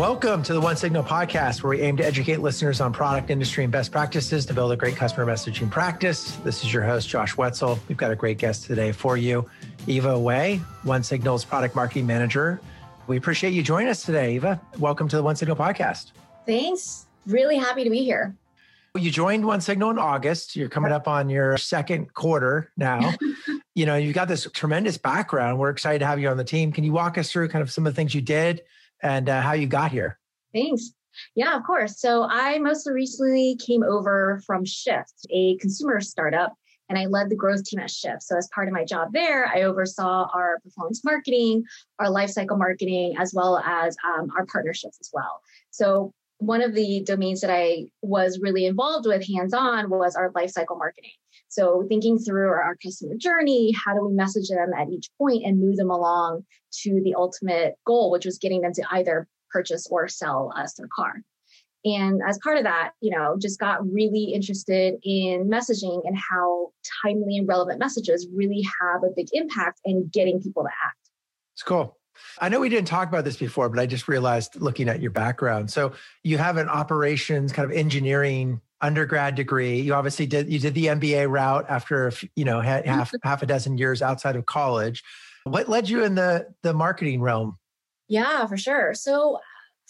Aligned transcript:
Welcome 0.00 0.42
to 0.44 0.54
the 0.54 0.60
One 0.62 0.78
Signal 0.78 1.04
podcast, 1.04 1.62
where 1.62 1.68
we 1.68 1.82
aim 1.82 1.98
to 1.98 2.02
educate 2.02 2.38
listeners 2.38 2.80
on 2.80 2.90
product 2.90 3.28
industry 3.28 3.64
and 3.64 3.70
best 3.70 3.92
practices 3.92 4.46
to 4.46 4.54
build 4.54 4.72
a 4.72 4.76
great 4.76 4.96
customer 4.96 5.30
messaging 5.30 5.70
practice. 5.70 6.36
This 6.36 6.64
is 6.64 6.72
your 6.72 6.82
host, 6.82 7.06
Josh 7.06 7.36
Wetzel. 7.36 7.78
We've 7.86 7.98
got 7.98 8.10
a 8.10 8.16
great 8.16 8.38
guest 8.38 8.64
today 8.64 8.92
for 8.92 9.18
you, 9.18 9.46
Eva 9.86 10.18
Wei, 10.18 10.56
One 10.84 11.02
Signal's 11.02 11.44
product 11.44 11.76
marketing 11.76 12.06
manager. 12.06 12.62
We 13.08 13.18
appreciate 13.18 13.52
you 13.52 13.62
joining 13.62 13.90
us 13.90 14.02
today, 14.02 14.36
Eva. 14.36 14.58
Welcome 14.78 15.06
to 15.08 15.16
the 15.16 15.22
One 15.22 15.36
Signal 15.36 15.54
podcast. 15.54 16.12
Thanks. 16.46 17.04
Really 17.26 17.58
happy 17.58 17.84
to 17.84 17.90
be 17.90 18.02
here. 18.02 18.34
You 18.96 19.10
joined 19.10 19.44
One 19.44 19.60
Signal 19.60 19.90
in 19.90 19.98
August. 19.98 20.56
You're 20.56 20.70
coming 20.70 20.92
up 20.92 21.08
on 21.08 21.28
your 21.28 21.58
second 21.58 22.14
quarter 22.14 22.72
now. 22.78 23.12
you 23.74 23.84
know, 23.84 23.96
you've 23.96 24.14
got 24.14 24.28
this 24.28 24.48
tremendous 24.54 24.96
background. 24.96 25.58
We're 25.58 25.68
excited 25.68 25.98
to 25.98 26.06
have 26.06 26.18
you 26.18 26.30
on 26.30 26.38
the 26.38 26.44
team. 26.44 26.72
Can 26.72 26.84
you 26.84 26.92
walk 26.92 27.18
us 27.18 27.30
through 27.30 27.48
kind 27.48 27.60
of 27.60 27.70
some 27.70 27.86
of 27.86 27.92
the 27.92 27.96
things 27.96 28.14
you 28.14 28.22
did 28.22 28.62
and 29.02 29.28
uh, 29.28 29.40
how 29.40 29.52
you 29.52 29.66
got 29.66 29.90
here. 29.90 30.18
Thanks. 30.54 30.92
Yeah, 31.34 31.56
of 31.56 31.64
course. 31.64 32.00
So 32.00 32.24
I 32.24 32.58
most 32.58 32.88
recently 32.88 33.56
came 33.56 33.82
over 33.82 34.40
from 34.46 34.64
Shift, 34.64 35.14
a 35.30 35.56
consumer 35.56 36.00
startup, 36.00 36.54
and 36.88 36.98
I 36.98 37.06
led 37.06 37.30
the 37.30 37.36
growth 37.36 37.64
team 37.64 37.80
at 37.80 37.90
Shift. 37.90 38.22
So 38.22 38.36
as 38.36 38.48
part 38.54 38.68
of 38.68 38.74
my 38.74 38.84
job 38.84 39.12
there, 39.12 39.46
I 39.46 39.62
oversaw 39.62 40.28
our 40.34 40.60
performance 40.60 41.04
marketing, 41.04 41.64
our 41.98 42.06
lifecycle 42.06 42.58
marketing, 42.58 43.16
as 43.18 43.32
well 43.34 43.58
as 43.58 43.96
um, 44.04 44.30
our 44.36 44.46
partnerships 44.46 44.98
as 45.00 45.10
well. 45.12 45.40
So 45.70 46.12
one 46.38 46.62
of 46.62 46.74
the 46.74 47.02
domains 47.04 47.42
that 47.42 47.50
I 47.50 47.86
was 48.02 48.40
really 48.40 48.66
involved 48.66 49.06
with 49.06 49.26
hands-on 49.26 49.90
was 49.90 50.16
our 50.16 50.32
lifecycle 50.32 50.78
marketing. 50.78 51.10
So 51.50 51.84
thinking 51.88 52.16
through 52.16 52.48
our 52.48 52.76
customer 52.82 53.16
journey, 53.16 53.72
how 53.72 53.92
do 53.92 54.06
we 54.06 54.14
message 54.14 54.48
them 54.48 54.70
at 54.78 54.88
each 54.88 55.08
point 55.18 55.44
and 55.44 55.60
move 55.60 55.76
them 55.76 55.90
along 55.90 56.46
to 56.82 57.00
the 57.02 57.16
ultimate 57.16 57.74
goal, 57.84 58.12
which 58.12 58.24
was 58.24 58.38
getting 58.38 58.60
them 58.60 58.72
to 58.72 58.84
either 58.92 59.26
purchase 59.50 59.88
or 59.90 60.06
sell 60.06 60.52
us 60.56 60.74
their 60.74 60.88
car. 60.94 61.22
And 61.84 62.20
as 62.28 62.38
part 62.38 62.58
of 62.58 62.64
that, 62.64 62.92
you 63.00 63.10
know, 63.10 63.36
just 63.36 63.58
got 63.58 63.84
really 63.90 64.32
interested 64.32 64.94
in 65.02 65.48
messaging 65.50 66.02
and 66.06 66.16
how 66.16 66.68
timely 67.02 67.36
and 67.38 67.48
relevant 67.48 67.80
messages 67.80 68.28
really 68.32 68.64
have 68.80 69.02
a 69.02 69.12
big 69.14 69.26
impact 69.32 69.80
in 69.84 70.08
getting 70.12 70.40
people 70.40 70.62
to 70.62 70.68
act. 70.68 71.10
It's 71.54 71.64
cool. 71.64 71.96
I 72.38 72.48
know 72.48 72.60
we 72.60 72.68
didn't 72.68 72.86
talk 72.86 73.08
about 73.08 73.24
this 73.24 73.38
before, 73.38 73.68
but 73.68 73.80
I 73.80 73.86
just 73.86 74.06
realized 74.06 74.60
looking 74.60 74.88
at 74.88 75.00
your 75.00 75.10
background. 75.10 75.70
So 75.70 75.94
you 76.22 76.38
have 76.38 76.58
an 76.58 76.68
operations 76.68 77.52
kind 77.52 77.68
of 77.68 77.76
engineering 77.76 78.60
undergrad 78.80 79.34
degree. 79.34 79.80
You 79.80 79.94
obviously 79.94 80.26
did 80.26 80.50
you 80.50 80.58
did 80.58 80.74
the 80.74 80.86
MBA 80.86 81.30
route 81.30 81.66
after 81.68 82.12
you 82.36 82.44
know 82.44 82.58
mm-hmm. 82.58 82.88
half 82.88 83.12
half 83.22 83.42
a 83.42 83.46
dozen 83.46 83.78
years 83.78 84.02
outside 84.02 84.36
of 84.36 84.46
college. 84.46 85.02
What 85.44 85.68
led 85.68 85.88
you 85.88 86.04
in 86.04 86.14
the 86.14 86.48
the 86.62 86.72
marketing 86.72 87.20
realm? 87.20 87.58
Yeah, 88.08 88.46
for 88.46 88.56
sure. 88.56 88.94
So 88.94 89.38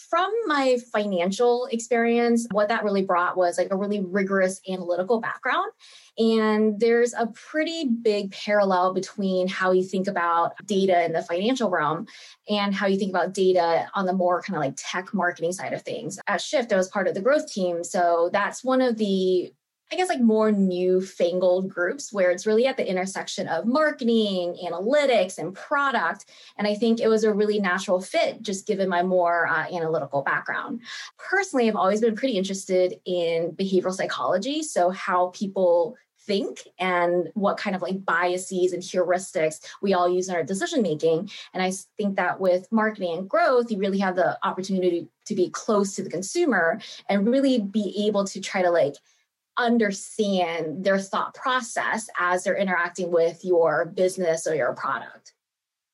from 0.08 0.32
my 0.46 0.78
financial 0.92 1.66
experience, 1.66 2.46
what 2.52 2.68
that 2.68 2.84
really 2.84 3.04
brought 3.04 3.36
was 3.36 3.58
like 3.58 3.68
a 3.70 3.76
really 3.76 4.00
rigorous 4.00 4.60
analytical 4.68 5.20
background. 5.20 5.70
And 6.18 6.80
there's 6.80 7.14
a 7.14 7.26
pretty 7.28 7.84
big 7.86 8.32
parallel 8.32 8.94
between 8.94 9.48
how 9.48 9.72
you 9.72 9.82
think 9.82 10.08
about 10.08 10.52
data 10.66 11.04
in 11.04 11.12
the 11.12 11.22
financial 11.22 11.70
realm 11.70 12.06
and 12.48 12.74
how 12.74 12.86
you 12.86 12.98
think 12.98 13.10
about 13.10 13.34
data 13.34 13.88
on 13.94 14.06
the 14.06 14.12
more 14.12 14.42
kind 14.42 14.56
of 14.56 14.62
like 14.62 14.74
tech 14.76 15.12
marketing 15.12 15.52
side 15.52 15.72
of 15.72 15.82
things. 15.82 16.18
At 16.26 16.40
Shift, 16.40 16.72
I 16.72 16.76
was 16.76 16.88
part 16.88 17.08
of 17.08 17.14
the 17.14 17.20
growth 17.20 17.50
team. 17.50 17.84
So 17.84 18.30
that's 18.32 18.64
one 18.64 18.80
of 18.80 18.96
the 18.96 19.52
I 19.92 19.96
guess 19.96 20.08
like 20.08 20.20
more 20.20 20.52
newfangled 20.52 21.68
groups 21.68 22.12
where 22.12 22.30
it's 22.30 22.46
really 22.46 22.66
at 22.66 22.76
the 22.76 22.88
intersection 22.88 23.48
of 23.48 23.66
marketing, 23.66 24.56
analytics, 24.64 25.36
and 25.38 25.52
product. 25.52 26.26
And 26.56 26.68
I 26.68 26.76
think 26.76 27.00
it 27.00 27.08
was 27.08 27.24
a 27.24 27.34
really 27.34 27.58
natural 27.58 28.00
fit 28.00 28.40
just 28.40 28.66
given 28.66 28.88
my 28.88 29.02
more 29.02 29.48
uh, 29.48 29.66
analytical 29.72 30.22
background. 30.22 30.82
Personally, 31.18 31.68
I've 31.68 31.76
always 31.76 32.00
been 32.00 32.14
pretty 32.14 32.38
interested 32.38 33.00
in 33.04 33.50
behavioral 33.52 33.92
psychology. 33.92 34.62
So, 34.62 34.90
how 34.90 35.28
people 35.34 35.96
think 36.20 36.68
and 36.78 37.28
what 37.34 37.56
kind 37.56 37.74
of 37.74 37.82
like 37.82 38.04
biases 38.04 38.72
and 38.72 38.82
heuristics 38.82 39.58
we 39.82 39.94
all 39.94 40.08
use 40.08 40.28
in 40.28 40.34
our 40.34 40.44
decision 40.44 40.82
making. 40.82 41.30
And 41.52 41.62
I 41.62 41.72
think 41.96 42.16
that 42.16 42.38
with 42.38 42.70
marketing 42.70 43.18
and 43.18 43.28
growth, 43.28 43.70
you 43.70 43.78
really 43.78 43.98
have 43.98 44.16
the 44.16 44.38
opportunity 44.46 45.08
to 45.24 45.34
be 45.34 45.50
close 45.50 45.96
to 45.96 46.04
the 46.04 46.10
consumer 46.10 46.80
and 47.08 47.26
really 47.26 47.58
be 47.58 48.04
able 48.06 48.24
to 48.26 48.40
try 48.40 48.62
to 48.62 48.70
like 48.70 48.94
understand 49.56 50.84
their 50.84 50.98
thought 50.98 51.34
process 51.34 52.08
as 52.18 52.44
they're 52.44 52.56
interacting 52.56 53.10
with 53.10 53.44
your 53.44 53.86
business 53.86 54.46
or 54.46 54.54
your 54.54 54.74
product. 54.74 55.34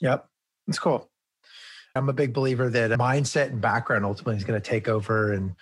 Yep, 0.01 0.29
that's 0.67 0.79
cool. 0.79 1.11
I'm 1.95 2.09
a 2.09 2.13
big 2.13 2.35
believer 2.35 2.69
that 2.69 2.91
mindset 2.99 3.49
and 3.49 3.61
background 3.61 4.05
ultimately 4.05 4.37
is 4.37 4.45
going 4.45 4.61
to 4.61 4.69
take 4.69 4.89
over 4.89 5.33
and 5.33 5.55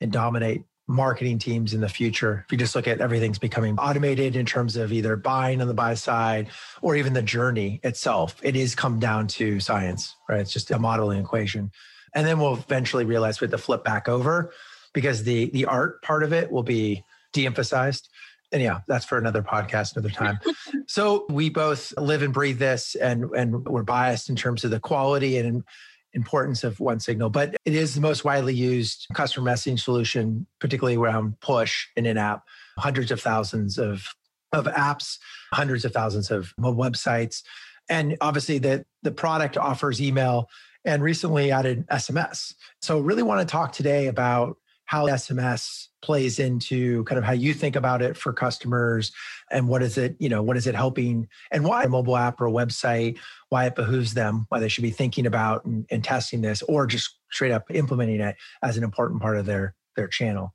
and 0.00 0.12
dominate 0.12 0.64
marketing 0.88 1.38
teams 1.38 1.74
in 1.74 1.80
the 1.80 1.88
future. 1.88 2.44
If 2.46 2.52
you 2.52 2.58
just 2.58 2.74
look 2.74 2.86
at 2.86 3.00
everything's 3.00 3.38
becoming 3.38 3.78
automated 3.78 4.36
in 4.36 4.46
terms 4.46 4.76
of 4.76 4.92
either 4.92 5.16
buying 5.16 5.60
on 5.60 5.68
the 5.68 5.74
buy 5.74 5.94
side 5.94 6.48
or 6.80 6.94
even 6.96 7.12
the 7.12 7.22
journey 7.22 7.80
itself, 7.82 8.36
it 8.42 8.54
is 8.56 8.74
come 8.74 9.00
down 9.00 9.26
to 9.28 9.58
science, 9.58 10.14
right? 10.28 10.40
It's 10.40 10.52
just 10.52 10.70
a 10.70 10.78
modeling 10.78 11.20
equation. 11.20 11.70
And 12.14 12.26
then 12.26 12.38
we'll 12.38 12.54
eventually 12.54 13.04
realize 13.04 13.40
we 13.40 13.46
have 13.46 13.50
to 13.52 13.58
flip 13.58 13.84
back 13.84 14.08
over 14.08 14.52
because 14.92 15.24
the 15.24 15.50
the 15.50 15.66
art 15.66 16.02
part 16.02 16.22
of 16.22 16.32
it 16.32 16.50
will 16.50 16.62
be 16.62 17.04
de-emphasized. 17.36 18.08
And 18.52 18.62
yeah 18.62 18.80
that's 18.86 19.04
for 19.04 19.18
another 19.18 19.42
podcast 19.42 19.96
another 19.96 20.12
time. 20.12 20.38
So 20.88 21.26
we 21.28 21.50
both 21.50 21.92
live 21.98 22.22
and 22.22 22.32
breathe 22.32 22.58
this 22.58 22.94
and 22.94 23.24
and 23.36 23.66
we're 23.66 23.82
biased 23.82 24.30
in 24.30 24.36
terms 24.36 24.64
of 24.64 24.70
the 24.70 24.80
quality 24.80 25.36
and 25.36 25.64
importance 26.12 26.64
of 26.64 26.80
one 26.80 26.98
signal 26.98 27.28
but 27.28 27.54
it 27.66 27.74
is 27.74 27.94
the 27.94 28.00
most 28.00 28.24
widely 28.24 28.54
used 28.54 29.06
customer 29.12 29.50
messaging 29.50 29.78
solution 29.78 30.46
particularly 30.60 30.96
around 30.96 31.38
push 31.40 31.88
in 31.96 32.06
an 32.06 32.16
app 32.16 32.44
hundreds 32.78 33.10
of 33.10 33.20
thousands 33.20 33.78
of 33.78 34.14
of 34.52 34.64
apps 34.66 35.18
hundreds 35.52 35.84
of 35.84 35.92
thousands 35.92 36.30
of 36.30 36.54
websites. 36.58 37.42
And 37.90 38.16
obviously 38.20 38.58
the 38.58 38.86
the 39.02 39.12
product 39.12 39.56
offers 39.58 40.00
email 40.00 40.48
and 40.84 41.02
recently 41.02 41.50
added 41.50 41.84
sms 41.88 42.54
so 42.80 43.00
really 43.00 43.24
want 43.24 43.40
to 43.40 43.52
talk 43.52 43.72
today 43.72 44.06
about 44.06 44.56
how 44.86 45.06
SMS 45.06 45.88
plays 46.00 46.38
into 46.38 47.02
kind 47.04 47.18
of 47.18 47.24
how 47.24 47.32
you 47.32 47.52
think 47.52 47.76
about 47.76 48.00
it 48.00 48.16
for 48.16 48.32
customers 48.32 49.12
and 49.50 49.68
what 49.68 49.82
is 49.82 49.98
it, 49.98 50.16
you 50.18 50.28
know, 50.28 50.42
what 50.42 50.56
is 50.56 50.66
it 50.66 50.74
helping 50.74 51.28
and 51.50 51.64
why 51.64 51.82
a 51.82 51.88
mobile 51.88 52.16
app 52.16 52.40
or 52.40 52.46
a 52.46 52.52
website, 52.52 53.18
why 53.48 53.66
it 53.66 53.74
behooves 53.74 54.14
them, 54.14 54.46
why 54.48 54.60
they 54.60 54.68
should 54.68 54.82
be 54.82 54.90
thinking 54.90 55.26
about 55.26 55.64
and, 55.64 55.84
and 55.90 56.04
testing 56.04 56.40
this 56.40 56.62
or 56.62 56.86
just 56.86 57.18
straight 57.30 57.52
up 57.52 57.64
implementing 57.70 58.20
it 58.20 58.36
as 58.62 58.76
an 58.76 58.84
important 58.84 59.20
part 59.20 59.36
of 59.36 59.44
their 59.44 59.74
their 59.96 60.08
channel. 60.08 60.54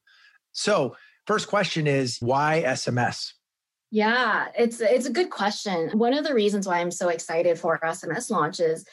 So, 0.54 0.96
first 1.28 1.48
question 1.48 1.86
is 1.86 2.18
why 2.22 2.64
SMS? 2.66 3.34
Yeah, 3.92 4.48
it's 4.58 4.80
it's 4.80 5.06
a 5.06 5.12
good 5.12 5.30
question. 5.30 5.90
One 5.98 6.14
of 6.14 6.24
the 6.24 6.34
reasons 6.34 6.68
why 6.68 6.80
I'm 6.80 6.92
so 6.92 7.10
excited 7.10 7.60
for 7.60 7.80
SMS 7.84 8.30
launches 8.30 8.86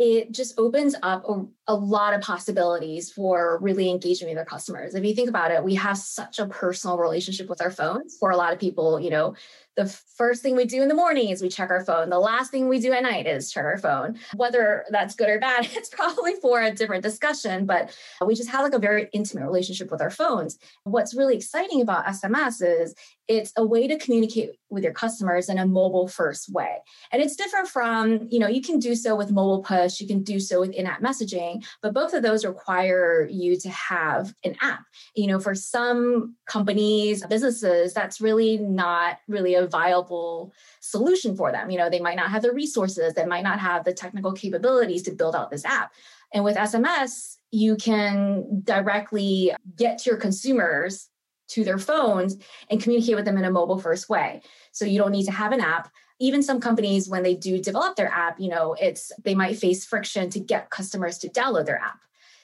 it 0.00 0.32
just 0.32 0.58
opens 0.58 0.96
up 1.02 1.28
a, 1.28 1.44
a, 1.70 1.74
lot 1.74 2.14
of 2.14 2.20
possibilities 2.20 3.10
for 3.10 3.58
really 3.60 3.88
engaging 3.88 4.28
with 4.28 4.36
our 4.36 4.44
customers. 4.44 4.94
If 4.94 5.04
you 5.04 5.14
think 5.14 5.28
about 5.28 5.50
it, 5.50 5.62
we 5.62 5.74
have 5.76 5.96
such 5.96 6.38
a 6.38 6.46
personal 6.46 6.98
relationship 6.98 7.48
with 7.48 7.62
our 7.62 7.70
phones. 7.70 8.16
For 8.18 8.30
a 8.30 8.36
lot 8.36 8.52
of 8.52 8.58
people, 8.58 9.00
you 9.00 9.10
know, 9.10 9.34
the 9.76 9.86
first 9.86 10.42
thing 10.42 10.56
we 10.56 10.64
do 10.64 10.82
in 10.82 10.88
the 10.88 10.94
morning 10.94 11.30
is 11.30 11.40
we 11.40 11.48
check 11.48 11.70
our 11.70 11.84
phone. 11.84 12.10
The 12.10 12.18
last 12.18 12.50
thing 12.50 12.68
we 12.68 12.80
do 12.80 12.92
at 12.92 13.02
night 13.02 13.26
is 13.26 13.50
check 13.50 13.64
our 13.64 13.78
phone. 13.78 14.18
Whether 14.34 14.84
that's 14.90 15.14
good 15.14 15.28
or 15.28 15.38
bad, 15.38 15.68
it's 15.72 15.88
probably 15.88 16.34
for 16.34 16.60
a 16.60 16.72
different 16.72 17.02
discussion, 17.02 17.66
but 17.66 17.96
we 18.24 18.34
just 18.34 18.50
have 18.50 18.64
like 18.64 18.74
a 18.74 18.78
very 18.78 19.08
intimate 19.12 19.44
relationship 19.44 19.90
with 19.90 20.02
our 20.02 20.10
phones. 20.10 20.58
What's 20.84 21.14
really 21.14 21.36
exciting 21.36 21.80
about 21.80 22.04
SMS 22.06 22.62
is 22.62 22.94
it's 23.28 23.52
a 23.56 23.64
way 23.64 23.86
to 23.86 23.96
communicate 23.96 24.50
with 24.70 24.82
your 24.82 24.92
customers 24.92 25.48
in 25.48 25.56
a 25.56 25.64
mobile 25.64 26.08
first 26.08 26.52
way. 26.52 26.78
And 27.12 27.22
it's 27.22 27.36
different 27.36 27.68
from, 27.68 28.26
you 28.28 28.40
know, 28.40 28.48
you 28.48 28.60
can 28.60 28.80
do 28.80 28.96
so 28.96 29.14
with 29.14 29.30
mobile 29.30 29.62
push, 29.62 30.00
you 30.00 30.08
can 30.08 30.24
do 30.24 30.40
so 30.40 30.60
with 30.60 30.72
in-app 30.72 31.00
messaging, 31.00 31.59
but 31.82 31.94
both 31.94 32.14
of 32.14 32.22
those 32.22 32.44
require 32.44 33.28
you 33.30 33.58
to 33.58 33.68
have 33.70 34.34
an 34.44 34.56
app. 34.60 34.84
You 35.14 35.26
know, 35.26 35.40
for 35.40 35.54
some 35.54 36.36
companies, 36.46 37.24
businesses, 37.26 37.92
that's 37.92 38.20
really 38.20 38.58
not 38.58 39.18
really 39.28 39.54
a 39.54 39.66
viable 39.66 40.52
solution 40.80 41.36
for 41.36 41.52
them. 41.52 41.70
You 41.70 41.78
know, 41.78 41.90
they 41.90 42.00
might 42.00 42.16
not 42.16 42.30
have 42.30 42.42
the 42.42 42.52
resources, 42.52 43.14
they 43.14 43.26
might 43.26 43.44
not 43.44 43.60
have 43.60 43.84
the 43.84 43.92
technical 43.92 44.32
capabilities 44.32 45.02
to 45.02 45.12
build 45.12 45.34
out 45.34 45.50
this 45.50 45.64
app. 45.64 45.92
And 46.32 46.44
with 46.44 46.56
SMS, 46.56 47.36
you 47.50 47.76
can 47.76 48.62
directly 48.62 49.52
get 49.76 49.98
to 49.98 50.10
your 50.10 50.18
consumers 50.18 51.09
to 51.50 51.64
their 51.64 51.78
phones 51.78 52.36
and 52.68 52.82
communicate 52.82 53.16
with 53.16 53.24
them 53.24 53.38
in 53.38 53.44
a 53.44 53.50
mobile 53.50 53.78
first 53.78 54.08
way. 54.08 54.42
So 54.72 54.84
you 54.84 54.98
don't 54.98 55.12
need 55.12 55.26
to 55.26 55.32
have 55.32 55.52
an 55.52 55.60
app. 55.60 55.90
Even 56.18 56.42
some 56.42 56.60
companies, 56.60 57.08
when 57.08 57.22
they 57.22 57.34
do 57.34 57.60
develop 57.60 57.96
their 57.96 58.08
app, 58.10 58.38
you 58.38 58.48
know, 58.48 58.74
it's 58.80 59.12
they 59.24 59.34
might 59.34 59.56
face 59.58 59.84
friction 59.84 60.30
to 60.30 60.40
get 60.40 60.70
customers 60.70 61.18
to 61.18 61.28
download 61.28 61.66
their 61.66 61.78
app. 61.78 62.00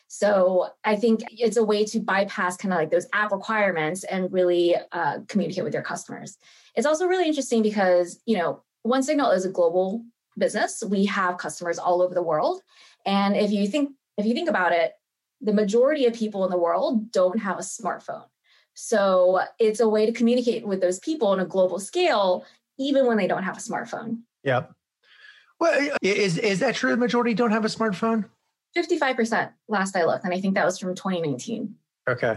So 0.09 0.69
I 0.85 0.97
think 0.97 1.25
it's 1.31 1.57
a 1.57 1.65
way 1.65 1.85
to 1.87 2.01
bypass 2.01 2.57
kind 2.57 2.73
of 2.73 2.79
like 2.79 2.91
those 2.91 3.09
app 3.13 3.33
requirements 3.33 4.05
and 4.05 4.33
really 4.33 4.77
uh, 4.93 5.19
communicate 5.29 5.65
with 5.65 5.75
your 5.75 5.83
customers. 5.83 6.39
It's 6.75 6.87
also 6.87 7.07
really 7.07 7.27
interesting 7.27 7.63
because, 7.63 8.21
you 8.25 8.39
know, 8.39 8.63
One 8.83 9.03
Signal 9.03 9.33
is 9.33 9.45
a 9.45 9.51
global 9.51 10.05
business. 10.39 10.83
We 10.89 11.07
have 11.07 11.39
customers 11.39 11.79
all 11.79 12.03
over 12.03 12.15
the 12.15 12.23
world. 12.23 12.63
And 13.05 13.37
if 13.37 13.51
you 13.51 13.67
think 13.67 13.91
if 14.17 14.25
you 14.25 14.33
think 14.33 14.49
about 14.49 14.73
it, 14.73 14.93
the 15.41 15.53
majority 15.53 16.07
of 16.07 16.15
people 16.15 16.45
in 16.45 16.51
the 16.51 16.59
world 16.59 17.13
don't 17.13 17.41
have 17.41 17.59
a 17.59 17.63
smartphone. 17.63 18.25
So 18.77 19.41
it's 19.59 19.81
a 19.81 19.89
way 19.89 20.05
to 20.05 20.13
communicate 20.13 20.67
with 20.67 20.83
those 20.83 20.99
people 20.99 21.29
on 21.29 21.41
a 21.41 21.47
global 21.47 21.81
scale, 21.81 22.45
even 22.79 23.07
when 23.07 23.17
they 23.17 23.27
don't 23.27 23.43
have 23.43 23.57
a 23.57 23.61
smartphone. 23.61 24.21
Yep. 24.45 24.71
Well, 25.59 25.91
is 26.03 26.37
is 26.37 26.61
that 26.61 26.75
true? 26.75 26.91
The 26.91 26.99
majority 26.99 27.33
don't 27.33 27.53
have 27.53 27.65
a 27.65 27.69
smartphone. 27.69 28.27
Fifty-five 28.75 29.17
percent 29.17 29.51
last 29.69 29.97
I 29.97 30.05
looked, 30.05 30.27
and 30.27 30.35
I 30.35 30.41
think 30.41 30.55
that 30.55 30.67
was 30.67 30.79
from 30.79 30.95
2019. 30.95 31.75
Okay. 32.09 32.37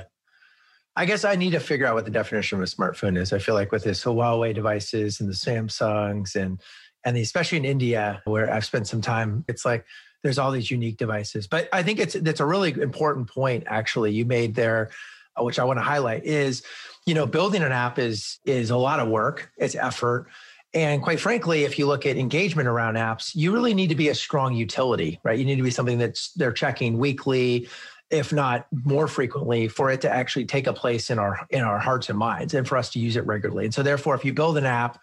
I 0.96 1.06
guess 1.06 1.26
I 1.26 1.36
need 1.36 1.52
to 1.52 1.60
figure 1.60 1.86
out 1.86 1.96
what 1.96 2.06
the 2.06 2.12
definition 2.12 2.58
of 2.58 2.64
a 2.64 2.68
smartphone 2.68 3.18
is. 3.18 3.34
I 3.34 3.40
feel 3.40 3.56
like 3.56 3.74
with 3.74 3.84
this 3.84 4.04
Huawei 4.04 4.56
devices 4.56 5.20
and 5.20 5.30
the 5.30 5.34
Samsungs 5.34 6.36
and 6.36 6.62
and 7.06 7.18
the, 7.18 7.22
especially 7.22 7.58
in 7.58 7.66
India 7.66 8.22
where 8.24 8.52
I've 8.52 8.66
spent 8.66 8.88
some 8.88 9.02
time, 9.02 9.44
it's 9.50 9.66
like 9.66 9.86
there's 10.24 10.40
all 10.40 10.52
these 10.52 10.72
unique 10.72 10.98
devices. 10.98 11.48
But 11.48 11.68
I 11.74 11.84
think 11.84 12.00
it's 12.00 12.14
that's 12.14 12.40
a 12.40 12.46
really 12.46 12.72
important 12.72 13.30
point 13.30 13.66
actually 13.68 14.14
you 14.14 14.24
made 14.24 14.56
there, 14.56 14.90
Uh, 15.38 15.44
which 15.44 15.60
I 15.60 15.64
want 15.64 15.78
to 15.78 15.84
highlight 15.84 16.26
is, 16.26 16.64
you 17.06 17.14
know, 17.14 17.26
building 17.26 17.62
an 17.64 17.72
app 17.72 18.00
is 18.00 18.40
is 18.46 18.70
a 18.70 18.78
lot 18.78 19.00
of 19.00 19.08
work, 19.08 19.52
it's 19.58 19.76
effort. 19.76 20.28
And 20.74 21.02
quite 21.02 21.20
frankly, 21.20 21.64
if 21.64 21.80
you 21.80 21.88
look 21.88 22.06
at 22.06 22.18
engagement 22.18 22.68
around 22.68 22.96
apps, 22.96 23.36
you 23.36 23.52
really 23.52 23.74
need 23.74 23.88
to 23.90 23.96
be 23.96 24.10
a 24.10 24.16
strong 24.16 24.54
utility, 24.54 25.20
right? 25.24 25.38
You 25.38 25.46
need 25.46 25.56
to 25.56 25.64
be 25.64 25.72
something 25.72 25.98
that's 25.98 26.32
they're 26.34 26.52
checking 26.52 27.00
weekly, 27.00 27.68
if 28.12 28.32
not 28.32 28.68
more 28.86 29.08
frequently, 29.08 29.68
for 29.68 29.90
it 29.90 30.02
to 30.02 30.10
actually 30.10 30.46
take 30.46 30.68
a 30.68 30.74
place 30.74 31.10
in 31.10 31.18
our 31.18 31.40
in 31.50 31.62
our 31.62 31.80
hearts 31.80 32.10
and 32.10 32.18
minds 32.18 32.54
and 32.54 32.68
for 32.68 32.78
us 32.78 32.90
to 32.92 33.00
use 33.00 33.16
it 33.16 33.26
regularly. 33.26 33.66
And 33.66 33.74
so 33.74 33.82
therefore, 33.82 34.16
if 34.16 34.24
you 34.24 34.34
build 34.34 34.58
an 34.58 34.66
app, 34.66 35.02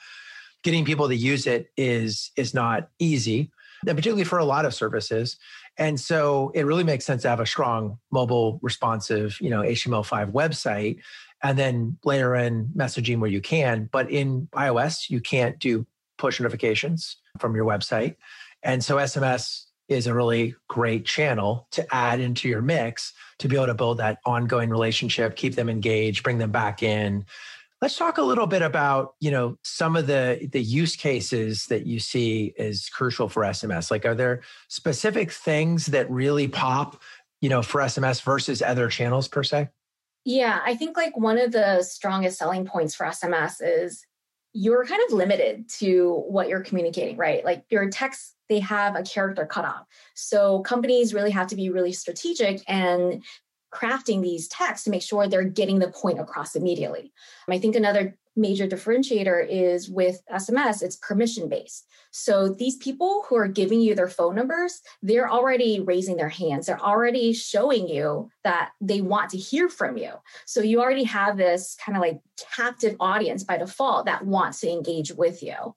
getting 0.63 0.85
people 0.85 1.09
to 1.09 1.17
use 1.17 1.47
it 1.47 1.71
is 1.77 2.31
is 2.37 2.55
not 2.55 2.89
easy 2.99 3.51
and 3.87 3.97
particularly 3.97 4.25
for 4.25 4.39
a 4.39 4.45
lot 4.45 4.65
of 4.65 4.75
services. 4.75 5.37
And 5.79 6.01
so 6.01 6.53
it 6.55 6.65
really 6.65 6.85
makes 6.85 7.05
sense 7.05 7.23
to 7.23 7.29
have 7.29 7.41
a 7.41 7.47
strong 7.47 7.99
mobile 8.11 8.59
responsive, 8.63 9.39
you 9.41 9.51
know, 9.51 9.61
HTML5 9.61 10.33
website 10.33 10.99
and 11.43 11.59
then 11.59 11.99
layer 12.05 12.35
in 12.35 12.69
messaging 12.77 13.19
where 13.19 13.31
you 13.31 13.41
can. 13.41 13.89
But 13.93 14.11
in 14.11 14.49
iOS, 14.55 15.11
you 15.11 15.21
can't 15.21 15.59
do 15.59 15.87
push 16.19 16.41
notifications 16.41 17.17
from 17.39 17.55
your 17.55 17.67
website. 17.67 18.17
And 18.63 18.83
so 18.83 18.97
SMS 18.97 19.65
is 19.89 20.07
a 20.07 20.15
really 20.15 20.55
great 20.69 21.05
channel 21.05 21.69
to 21.71 21.87
add 21.95 22.21
into 22.21 22.49
your 22.49 22.63
mix 22.63 23.13
to 23.39 23.49
be 23.49 23.57
able 23.57 23.67
to 23.67 23.75
build 23.75 23.99
that 23.99 24.19
ongoing 24.25 24.71
relationship, 24.71 25.37
keep 25.37 25.55
them 25.55 25.69
engaged, 25.69 26.23
bring 26.23 26.39
them 26.39 26.51
back 26.51 26.83
in, 26.83 27.25
Let's 27.83 27.97
talk 27.97 28.17
a 28.17 28.23
little 28.23 28.47
bit 28.47 28.63
about, 28.63 29.15
you 29.21 29.31
know, 29.31 29.57
some 29.63 29.97
of 29.97 30.07
the 30.07 30.49
the 30.51 30.63
use 30.63 30.97
cases 30.97 31.67
that 31.67 31.87
you 31.87 32.01
see 32.01 32.55
as 32.59 32.89
crucial 32.89 33.29
for 33.29 33.43
SMS. 33.43 33.91
Like 33.91 34.07
are 34.07 34.15
there 34.15 34.43
specific 34.69 35.31
things 35.31 35.87
that 35.87 36.11
really 36.11 36.49
pop, 36.49 37.03
you 37.41 37.49
know, 37.49 37.63
for 37.63 37.81
SMS 37.83 38.23
versus 38.23 38.63
other 38.63 38.89
channels 38.89 39.29
per 39.29 39.43
se? 39.43 39.69
Yeah, 40.25 40.61
I 40.65 40.75
think 40.75 40.97
like 40.97 41.17
one 41.17 41.39
of 41.39 41.53
the 41.53 41.83
strongest 41.83 42.39
selling 42.39 42.65
points 42.65 42.95
for 42.95 43.07
SMS 43.07 43.57
is 43.61 44.05
you're 44.59 44.87
kind 44.87 45.03
of 45.07 45.13
limited 45.13 45.69
to 45.69 46.25
what 46.29 46.49
you're 46.49 46.63
communicating, 46.63 47.19
right? 47.19 47.45
Like 47.45 47.65
your 47.69 47.91
text, 47.91 48.35
they 48.49 48.59
have 48.61 48.97
a 48.97 49.03
character 49.03 49.45
cutoff. 49.45 49.85
So 50.15 50.61
companies 50.63 51.13
really 51.13 51.31
have 51.31 51.49
to 51.49 51.57
be 51.57 51.69
really 51.69 51.93
strategic 51.93 52.63
and 52.67 53.23
crafting 53.77 54.23
these 54.23 54.49
texts 54.49 54.85
to 54.85 54.91
make 54.91 55.03
sure 55.03 55.27
they're 55.27 55.45
getting 55.45 55.79
the 55.79 55.89
point 55.89 56.21
across 56.21 56.55
immediately. 56.55 57.13
Um, 57.49 57.55
I 57.55 57.59
think 57.59 57.77
another 57.77 58.17
major 58.37 58.67
differentiator 58.67 59.47
is 59.49 59.89
with 59.89 60.23
SMS, 60.33 60.83
it's 60.83 60.97
permission 60.97 61.49
based. 61.49 61.87
So 62.11 62.49
these 62.49 62.77
people 62.77 63.25
who 63.29 63.37
are 63.37 63.49
giving 63.49 63.81
you 63.81 63.95
their 63.95 64.09
phone 64.09 64.35
numbers, 64.35 64.81
they're 65.03 65.31
already 65.31 65.81
raising 65.81 66.17
their 66.17 66.29
hands. 66.29 66.67
They're 66.67 66.81
already 66.81 67.33
showing 67.33 67.89
you 67.89 68.31
that 68.45 68.73
they 68.81 69.01
want 69.01 69.31
to 69.31 69.39
hear 69.39 69.69
from 69.69 69.97
you. 69.97 70.13
So 70.45 70.61
you 70.61 70.81
already 70.81 71.05
have 71.05 71.37
this 71.37 71.77
kind 71.85 71.97
of 71.97 72.03
like 72.03 72.21
captive 72.55 72.97
audience 73.01 73.43
by 73.43 73.57
default 73.59 74.07
that 74.07 74.27
wants 74.27 74.61
to 74.61 74.71
engage 74.71 75.13
with 75.13 75.43
you. 75.43 75.75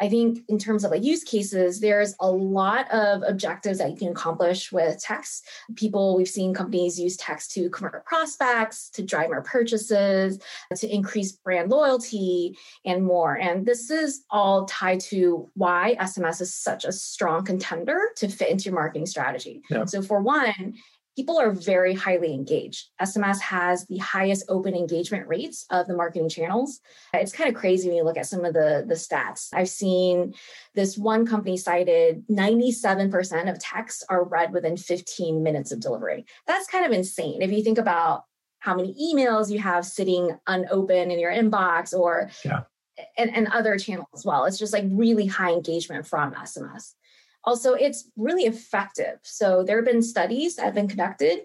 I 0.00 0.08
think 0.08 0.40
in 0.48 0.58
terms 0.58 0.84
of 0.84 0.90
like 0.90 1.04
use 1.04 1.22
cases, 1.22 1.80
there's 1.80 2.14
a 2.20 2.30
lot 2.30 2.90
of 2.90 3.22
objectives 3.26 3.78
that 3.78 3.90
you 3.90 3.96
can 3.96 4.08
accomplish 4.08 4.72
with 4.72 5.00
text. 5.00 5.46
People, 5.76 6.16
we've 6.16 6.28
seen 6.28 6.52
companies 6.52 6.98
use 6.98 7.16
text 7.16 7.52
to 7.52 7.70
convert 7.70 8.04
prospects, 8.04 8.90
to 8.90 9.02
drive 9.02 9.28
more 9.28 9.42
purchases, 9.42 10.40
to 10.74 10.92
increase 10.92 11.32
brand 11.32 11.70
loyalty, 11.70 12.56
and 12.84 13.04
more. 13.04 13.34
And 13.34 13.64
this 13.64 13.90
is 13.90 14.24
all 14.30 14.64
tied 14.66 15.00
to 15.00 15.48
why 15.54 15.96
SMS 16.00 16.40
is 16.40 16.52
such 16.54 16.84
a 16.84 16.92
strong 16.92 17.44
contender 17.44 18.00
to 18.16 18.28
fit 18.28 18.50
into 18.50 18.64
your 18.64 18.74
marketing 18.74 19.06
strategy. 19.06 19.62
Yeah. 19.70 19.84
So, 19.84 20.02
for 20.02 20.20
one, 20.20 20.74
people 21.16 21.38
are 21.38 21.52
very 21.52 21.94
highly 21.94 22.32
engaged. 22.32 22.88
SMS 23.00 23.40
has 23.40 23.86
the 23.86 23.98
highest 23.98 24.44
open 24.48 24.74
engagement 24.74 25.28
rates 25.28 25.64
of 25.70 25.86
the 25.86 25.96
marketing 25.96 26.28
channels. 26.28 26.80
It's 27.12 27.32
kind 27.32 27.48
of 27.48 27.54
crazy 27.54 27.88
when 27.88 27.96
you 27.96 28.04
look 28.04 28.16
at 28.16 28.26
some 28.26 28.44
of 28.44 28.54
the, 28.54 28.84
the 28.86 28.94
stats. 28.94 29.48
I've 29.52 29.68
seen 29.68 30.34
this 30.74 30.98
one 30.98 31.26
company 31.26 31.56
cited 31.56 32.26
97% 32.28 33.50
of 33.50 33.58
texts 33.58 34.04
are 34.08 34.24
read 34.24 34.52
within 34.52 34.76
15 34.76 35.42
minutes 35.42 35.72
of 35.72 35.80
delivery. 35.80 36.26
That's 36.46 36.66
kind 36.66 36.84
of 36.84 36.92
insane. 36.92 37.42
If 37.42 37.52
you 37.52 37.62
think 37.62 37.78
about 37.78 38.24
how 38.64 38.74
many 38.74 38.94
emails 38.94 39.50
you 39.50 39.58
have 39.58 39.84
sitting 39.84 40.34
unopened 40.46 41.12
in 41.12 41.18
your 41.18 41.30
inbox 41.30 41.92
or 41.92 42.30
yeah. 42.46 42.62
and, 43.18 43.34
and 43.36 43.46
other 43.48 43.76
channels 43.76 44.08
as 44.14 44.24
well. 44.24 44.46
It's 44.46 44.58
just 44.58 44.72
like 44.72 44.84
really 44.90 45.26
high 45.26 45.52
engagement 45.52 46.06
from 46.06 46.32
SMS. 46.32 46.94
Also, 47.44 47.74
it's 47.74 48.10
really 48.16 48.44
effective. 48.44 49.18
So 49.22 49.62
there 49.62 49.76
have 49.76 49.84
been 49.84 50.02
studies 50.02 50.56
that 50.56 50.64
have 50.64 50.74
been 50.74 50.88
conducted, 50.88 51.40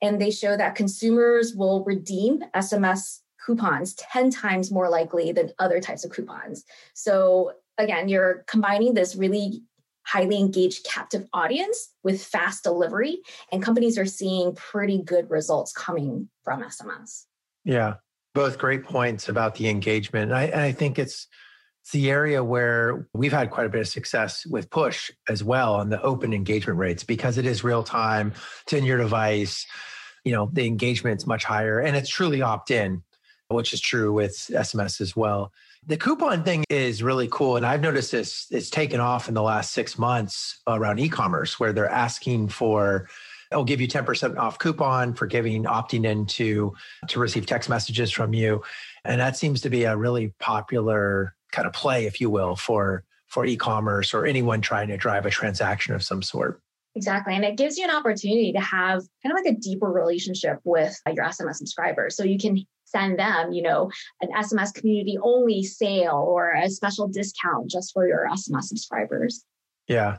and 0.00 0.20
they 0.20 0.30
show 0.30 0.56
that 0.56 0.74
consumers 0.74 1.54
will 1.54 1.84
redeem 1.84 2.40
SMS 2.54 3.20
coupons 3.44 3.94
10 3.94 4.30
times 4.30 4.70
more 4.70 4.88
likely 4.88 5.32
than 5.32 5.50
other 5.58 5.80
types 5.80 6.04
of 6.04 6.12
coupons. 6.12 6.64
So 6.94 7.52
again, 7.78 8.08
you're 8.08 8.44
combining 8.46 8.94
this 8.94 9.16
really 9.16 9.62
highly 10.04 10.38
engaged 10.38 10.84
captive 10.84 11.26
audience 11.32 11.94
with 12.02 12.22
fast 12.22 12.64
delivery, 12.64 13.18
and 13.50 13.62
companies 13.62 13.98
are 13.98 14.06
seeing 14.06 14.54
pretty 14.54 14.98
good 14.98 15.30
results 15.30 15.72
coming 15.72 16.28
from 16.42 16.62
SMS. 16.62 17.24
Yeah, 17.64 17.94
both 18.34 18.58
great 18.58 18.84
points 18.84 19.28
about 19.28 19.54
the 19.54 19.68
engagement. 19.68 20.32
I, 20.32 20.66
I 20.66 20.72
think 20.72 20.98
it's 20.98 21.28
it's 21.82 21.90
the 21.90 22.10
area 22.10 22.44
where 22.44 23.08
we've 23.12 23.32
had 23.32 23.50
quite 23.50 23.66
a 23.66 23.68
bit 23.68 23.80
of 23.80 23.88
success 23.88 24.46
with 24.46 24.70
push 24.70 25.10
as 25.28 25.42
well 25.42 25.74
on 25.74 25.90
the 25.90 26.00
open 26.00 26.32
engagement 26.32 26.78
rates 26.78 27.02
because 27.02 27.38
it 27.38 27.44
is 27.44 27.64
real 27.64 27.82
time 27.82 28.32
to 28.66 28.76
in 28.76 28.84
your 28.84 28.98
device. 28.98 29.66
You 30.24 30.30
know, 30.30 30.48
the 30.52 30.64
engagement's 30.64 31.26
much 31.26 31.42
higher 31.42 31.80
and 31.80 31.96
it's 31.96 32.08
truly 32.08 32.40
opt 32.40 32.70
in, 32.70 33.02
which 33.48 33.72
is 33.72 33.80
true 33.80 34.12
with 34.12 34.32
SMS 34.52 35.00
as 35.00 35.16
well. 35.16 35.52
The 35.84 35.96
coupon 35.96 36.44
thing 36.44 36.62
is 36.70 37.02
really 37.02 37.26
cool. 37.26 37.56
And 37.56 37.66
I've 37.66 37.80
noticed 37.80 38.12
this, 38.12 38.46
it's 38.52 38.70
taken 38.70 39.00
off 39.00 39.26
in 39.26 39.34
the 39.34 39.42
last 39.42 39.72
six 39.72 39.98
months 39.98 40.60
around 40.68 41.00
e 41.00 41.08
commerce 41.08 41.58
where 41.58 41.72
they're 41.72 41.90
asking 41.90 42.50
for, 42.50 43.08
I'll 43.50 43.64
give 43.64 43.80
you 43.80 43.88
10% 43.88 44.36
off 44.38 44.60
coupon 44.60 45.14
for 45.14 45.26
giving 45.26 45.64
opting 45.64 46.06
in 46.06 46.26
to, 46.26 46.74
to 47.08 47.18
receive 47.18 47.46
text 47.46 47.68
messages 47.68 48.12
from 48.12 48.32
you. 48.32 48.62
And 49.04 49.20
that 49.20 49.36
seems 49.36 49.60
to 49.62 49.68
be 49.70 49.82
a 49.82 49.96
really 49.96 50.32
popular 50.38 51.34
kind 51.52 51.66
of 51.66 51.72
play, 51.72 52.06
if 52.06 52.20
you 52.20 52.30
will, 52.30 52.56
for 52.56 53.04
for 53.28 53.46
e-commerce 53.46 54.12
or 54.12 54.26
anyone 54.26 54.60
trying 54.60 54.88
to 54.88 54.96
drive 54.98 55.24
a 55.24 55.30
transaction 55.30 55.94
of 55.94 56.02
some 56.02 56.20
sort. 56.20 56.60
Exactly. 56.94 57.34
And 57.34 57.44
it 57.44 57.56
gives 57.56 57.78
you 57.78 57.84
an 57.84 57.90
opportunity 57.90 58.52
to 58.52 58.60
have 58.60 59.02
kind 59.22 59.32
of 59.32 59.42
like 59.42 59.46
a 59.46 59.58
deeper 59.58 59.90
relationship 59.90 60.58
with 60.64 60.94
your 61.06 61.24
SMS 61.24 61.54
subscribers. 61.54 62.14
So 62.14 62.24
you 62.24 62.38
can 62.38 62.62
send 62.84 63.18
them, 63.18 63.52
you 63.52 63.62
know, 63.62 63.90
an 64.20 64.28
SMS 64.36 64.74
community 64.74 65.16
only 65.22 65.62
sale 65.62 66.24
or 66.28 66.52
a 66.52 66.68
special 66.68 67.08
discount 67.08 67.70
just 67.70 67.92
for 67.94 68.06
your 68.06 68.28
SMS 68.30 68.64
subscribers. 68.64 69.44
Yeah. 69.88 70.18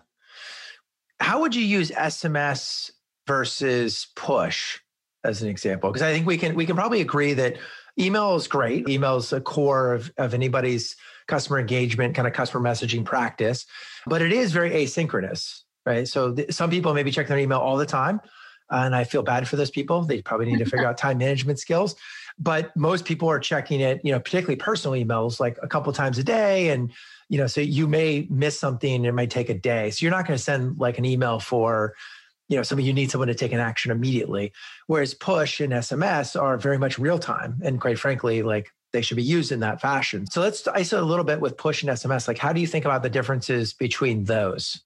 How 1.19 1.39
would 1.41 1.53
you 1.53 1.63
use 1.63 1.91
SMS 1.91 2.89
versus 3.27 4.07
push 4.15 4.79
as 5.23 5.43
an 5.43 5.49
example? 5.49 5.91
Because 5.91 6.01
I 6.01 6.11
think 6.11 6.25
we 6.25 6.37
can 6.37 6.55
we 6.55 6.65
can 6.65 6.75
probably 6.75 7.01
agree 7.01 7.33
that 7.33 7.57
email 7.99 8.35
is 8.35 8.47
great. 8.47 8.89
Email 8.89 9.17
is 9.17 9.31
a 9.31 9.39
core 9.39 9.93
of, 9.93 10.11
of 10.17 10.33
anybody's 10.33 10.95
customer 11.27 11.59
engagement, 11.59 12.15
kind 12.15 12.27
of 12.27 12.33
customer 12.33 12.67
messaging 12.67 13.05
practice, 13.05 13.65
but 14.05 14.21
it 14.21 14.31
is 14.31 14.51
very 14.51 14.71
asynchronous, 14.71 15.61
right? 15.85 16.07
So 16.07 16.33
th- 16.33 16.51
some 16.51 16.69
people 16.69 16.93
maybe 16.93 17.11
check 17.11 17.27
their 17.27 17.37
email 17.37 17.59
all 17.59 17.77
the 17.77 17.85
time. 17.85 18.21
And 18.69 18.95
I 18.95 19.03
feel 19.03 19.23
bad 19.23 19.47
for 19.47 19.55
those 19.55 19.69
people. 19.69 20.03
They 20.03 20.21
probably 20.21 20.47
need 20.47 20.59
to 20.59 20.65
figure 20.65 20.87
out 20.87 20.97
time 21.05 21.17
management 21.17 21.59
skills. 21.59 21.95
But 22.39 22.75
most 22.75 23.05
people 23.05 23.29
are 23.29 23.39
checking 23.39 23.79
it, 23.79 24.01
you 24.03 24.11
know, 24.11 24.19
particularly 24.19 24.55
personal 24.55 24.99
emails 24.99 25.39
like 25.39 25.57
a 25.61 25.67
couple 25.67 25.93
times 25.93 26.17
a 26.17 26.23
day. 26.23 26.69
And, 26.69 26.91
you 27.29 27.37
know, 27.37 27.45
so 27.45 27.61
you 27.61 27.87
may 27.87 28.27
miss 28.29 28.59
something, 28.59 29.05
it 29.05 29.13
might 29.13 29.29
take 29.29 29.49
a 29.49 29.53
day. 29.53 29.91
So 29.91 30.03
you're 30.03 30.11
not 30.11 30.25
going 30.25 30.37
to 30.37 30.43
send 30.43 30.79
like 30.79 30.97
an 30.97 31.05
email 31.05 31.39
for, 31.39 31.93
you 32.49 32.57
know, 32.57 32.63
something 32.63 32.85
you 32.85 32.93
need 32.93 33.11
someone 33.11 33.27
to 33.27 33.35
take 33.35 33.51
an 33.51 33.59
action 33.59 33.91
immediately. 33.91 34.51
Whereas 34.87 35.13
push 35.13 35.59
and 35.59 35.73
SMS 35.73 36.39
are 36.39 36.57
very 36.57 36.79
much 36.79 36.97
real 36.97 37.19
time. 37.19 37.61
And 37.63 37.79
quite 37.79 37.99
frankly, 37.99 38.41
like 38.41 38.71
they 38.93 39.01
should 39.01 39.17
be 39.17 39.23
used 39.23 39.51
in 39.51 39.59
that 39.59 39.81
fashion. 39.81 40.25
So 40.27 40.39
let's 40.39 40.65
isolate 40.67 41.03
a 41.03 41.05
little 41.05 41.25
bit 41.25 41.41
with 41.41 41.57
push 41.57 41.83
and 41.83 41.91
SMS. 41.91 42.27
Like, 42.27 42.37
how 42.37 42.53
do 42.53 42.61
you 42.61 42.67
think 42.67 42.85
about 42.85 43.03
the 43.03 43.09
differences 43.09 43.73
between 43.73 44.23
those? 44.23 44.81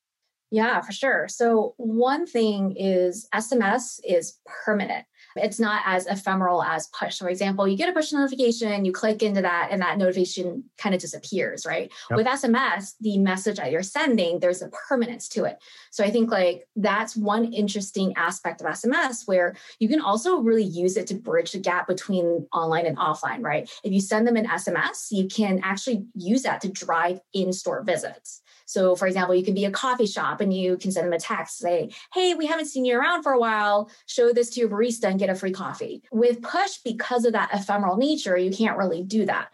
Yeah, 0.49 0.79
for 0.81 0.93
sure. 0.93 1.27
So, 1.27 1.73
one 1.75 2.25
thing 2.25 2.75
is 2.77 3.27
SMS 3.35 3.99
is 4.05 4.39
permanent. 4.45 5.05
It's 5.37 5.59
not 5.59 5.81
as 5.85 6.07
ephemeral 6.07 6.63
as 6.63 6.87
push. 6.87 7.17
For 7.19 7.29
example, 7.29 7.67
you 7.67 7.77
get 7.77 7.89
a 7.89 7.93
push 7.93 8.11
notification, 8.11 8.85
you 8.85 8.91
click 8.91 9.23
into 9.23 9.41
that, 9.41 9.69
and 9.71 9.81
that 9.81 9.97
notification 9.97 10.63
kind 10.77 10.95
of 10.95 11.01
disappears, 11.01 11.65
right? 11.65 11.91
Yep. 12.09 12.17
With 12.17 12.27
SMS, 12.27 12.95
the 12.99 13.17
message 13.17 13.57
that 13.57 13.71
you're 13.71 13.83
sending, 13.83 14.39
there's 14.39 14.61
a 14.61 14.69
permanence 14.69 15.27
to 15.29 15.45
it. 15.45 15.61
So 15.91 16.03
I 16.03 16.11
think 16.11 16.31
like 16.31 16.67
that's 16.75 17.15
one 17.15 17.53
interesting 17.53 18.13
aspect 18.15 18.61
of 18.61 18.67
SMS 18.67 19.27
where 19.27 19.55
you 19.79 19.87
can 19.87 20.01
also 20.01 20.39
really 20.39 20.63
use 20.63 20.97
it 20.97 21.07
to 21.07 21.15
bridge 21.15 21.51
the 21.51 21.59
gap 21.59 21.87
between 21.87 22.47
online 22.53 22.85
and 22.85 22.97
offline, 22.97 23.43
right? 23.43 23.69
If 23.83 23.93
you 23.93 24.01
send 24.01 24.27
them 24.27 24.37
an 24.37 24.47
SMS, 24.47 25.07
you 25.11 25.27
can 25.27 25.59
actually 25.63 26.05
use 26.13 26.43
that 26.43 26.61
to 26.61 26.69
drive 26.69 27.19
in 27.33 27.53
store 27.53 27.83
visits. 27.83 28.41
So, 28.67 28.97
for 28.97 29.07
example, 29.07 29.33
you 29.33 29.45
can 29.45 29.53
be 29.53 29.65
a 29.65 29.71
coffee 29.71 30.05
shop 30.05 30.41
and 30.41 30.53
you 30.53 30.77
can 30.77 30.91
send 30.91 31.07
them 31.07 31.13
a 31.13 31.19
text, 31.19 31.57
say, 31.57 31.89
Hey, 32.13 32.33
we 32.33 32.45
haven't 32.45 32.67
seen 32.67 32.83
you 32.83 32.99
around 32.99 33.23
for 33.23 33.31
a 33.31 33.39
while. 33.39 33.89
Show 34.05 34.33
this 34.33 34.49
to 34.51 34.59
your 34.59 34.69
barista 34.69 35.05
and 35.05 35.19
get 35.19 35.29
a 35.29 35.35
free 35.35 35.53
coffee. 35.53 36.03
With 36.11 36.41
push, 36.41 36.77
because 36.83 37.23
of 37.23 37.31
that 37.31 37.49
ephemeral 37.53 37.95
nature, 37.95 38.37
you 38.37 38.51
can't 38.51 38.77
really 38.77 39.03
do 39.03 39.25
that. 39.25 39.53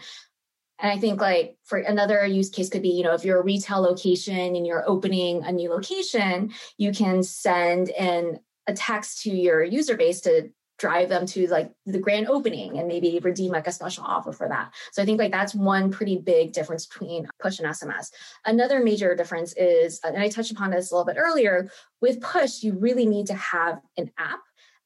And 0.79 0.91
I 0.91 0.97
think 0.97 1.21
like 1.21 1.57
for 1.63 1.77
another 1.77 2.25
use 2.25 2.49
case 2.49 2.69
could 2.69 2.81
be, 2.81 2.89
you 2.89 3.03
know, 3.03 3.13
if 3.13 3.23
you're 3.23 3.39
a 3.39 3.43
retail 3.43 3.81
location 3.81 4.55
and 4.55 4.65
you're 4.65 4.83
opening 4.89 5.43
a 5.43 5.51
new 5.51 5.69
location, 5.69 6.51
you 6.77 6.91
can 6.91 7.21
send 7.21 7.89
in 7.89 8.39
a 8.65 8.73
text 8.73 9.21
to 9.23 9.29
your 9.29 9.63
user 9.63 9.95
base 9.95 10.21
to 10.21 10.49
drive 10.83 11.07
them 11.07 11.25
to 11.25 11.47
like 11.47 11.71
the 11.85 11.97
grand 11.97 12.27
opening 12.27 12.77
and 12.77 12.89
maybe 12.89 13.17
redeem 13.23 13.53
like 13.53 13.67
a 13.67 13.71
special 13.71 14.03
offer 14.03 14.33
for 14.33 14.49
that. 14.49 14.73
So 14.91 15.01
I 15.01 15.05
think 15.05 15.17
like 15.17 15.31
that's 15.31 15.55
one 15.55 15.89
pretty 15.89 16.17
big 16.17 16.51
difference 16.51 16.85
between 16.85 17.25
push 17.41 17.57
and 17.57 17.69
SMS. 17.69 18.11
Another 18.45 18.83
major 18.83 19.15
difference 19.15 19.53
is, 19.55 20.01
and 20.03 20.17
I 20.17 20.27
touched 20.27 20.51
upon 20.51 20.71
this 20.71 20.91
a 20.91 20.95
little 20.95 21.05
bit 21.05 21.15
earlier, 21.17 21.71
with 22.01 22.19
push, 22.19 22.63
you 22.63 22.73
really 22.73 23.05
need 23.05 23.27
to 23.27 23.33
have 23.33 23.79
an 23.95 24.11
app. 24.17 24.41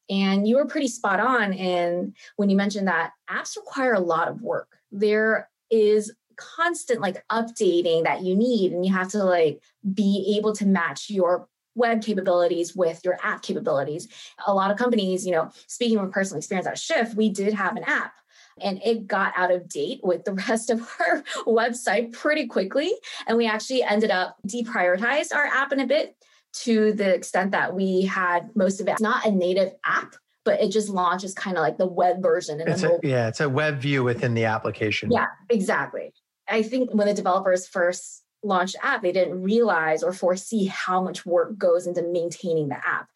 And 0.07 0.47
you 0.47 0.57
were 0.57 0.67
pretty 0.67 0.87
spot 0.87 1.19
on 1.19 1.51
in 1.51 2.13
when 2.35 2.51
you 2.51 2.55
mentioned 2.55 2.87
that 2.87 3.13
apps 3.27 3.57
require 3.57 3.93
a 3.93 3.99
lot 3.99 4.27
of 4.27 4.43
work. 4.43 4.77
There 4.91 5.49
is 5.71 6.13
constant 6.35 7.01
like 7.01 7.25
updating 7.31 8.03
that 8.03 8.21
you 8.21 8.35
need 8.35 8.71
and 8.71 8.85
you 8.85 8.93
have 8.93 9.09
to 9.09 9.23
like 9.23 9.63
be 9.95 10.35
able 10.37 10.53
to 10.53 10.67
match 10.67 11.09
your 11.09 11.49
web 11.77 12.01
capabilities 12.01 12.75
with 12.75 13.01
your 13.05 13.17
app 13.23 13.41
capabilities. 13.41 14.07
A 14.45 14.53
lot 14.53 14.71
of 14.71 14.77
companies, 14.77 15.25
you 15.25 15.31
know, 15.31 15.51
speaking 15.67 15.97
from 15.97 16.11
personal 16.11 16.39
experience 16.39 16.67
at 16.67 16.77
Shift, 16.77 17.15
we 17.15 17.29
did 17.29 17.53
have 17.53 17.77
an 17.77 17.83
app 17.83 18.13
and 18.59 18.81
it 18.83 19.07
got 19.07 19.33
out 19.35 19.51
of 19.51 19.69
date 19.69 19.99
with 20.03 20.25
the 20.25 20.33
rest 20.49 20.69
of 20.69 20.81
our 20.99 21.23
website 21.45 22.11
pretty 22.13 22.47
quickly. 22.47 22.93
And 23.27 23.37
we 23.37 23.47
actually 23.47 23.83
ended 23.83 24.11
up 24.11 24.35
deprioritized 24.47 25.33
our 25.33 25.45
app 25.45 25.71
in 25.71 25.79
a 25.79 25.87
bit 25.87 26.15
to 26.63 26.93
the 26.93 27.13
extent 27.13 27.51
that 27.51 27.75
we 27.75 28.01
had 28.01 28.49
most 28.55 28.81
of 28.81 28.87
it 28.87 28.91
It's 28.91 29.01
not 29.01 29.25
a 29.25 29.31
native 29.31 29.73
app, 29.85 30.15
but 30.43 30.61
it 30.61 30.71
just 30.71 30.89
launches 30.89 31.33
kind 31.33 31.57
of 31.57 31.61
like 31.61 31.77
the 31.77 31.85
web 31.85 32.21
version. 32.21 32.59
It's 32.61 32.83
a, 32.83 32.99
yeah, 33.03 33.27
it's 33.27 33.41
a 33.41 33.49
web 33.49 33.79
view 33.79 34.03
within 34.03 34.33
the 34.33 34.45
application. 34.45 35.11
Yeah, 35.11 35.27
exactly. 35.49 36.13
I 36.49 36.63
think 36.63 36.93
when 36.93 37.07
the 37.07 37.13
developers 37.13 37.67
first 37.67 38.23
launched 38.43 38.75
app, 38.81 39.01
they 39.01 39.11
didn't 39.11 39.41
realize 39.41 40.03
or 40.03 40.13
foresee 40.13 40.65
how 40.65 41.01
much 41.01 41.25
work 41.25 41.57
goes 41.57 41.87
into 41.87 42.01
maintaining 42.01 42.69
the 42.69 42.75
app. 42.75 43.09